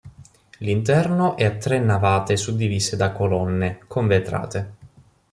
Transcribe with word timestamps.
L'interno 0.61 1.37
è 1.37 1.43
a 1.45 1.51
tre 1.57 1.77
navate 1.77 2.35
suddivise 2.35 2.95
da 2.95 3.11
colonne, 3.11 3.83
con 3.85 4.07
vetrate. 4.07 4.73